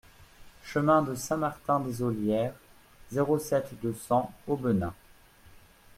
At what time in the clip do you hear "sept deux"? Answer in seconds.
3.37-3.93